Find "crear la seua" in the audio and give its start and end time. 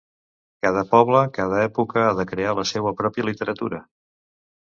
2.33-2.95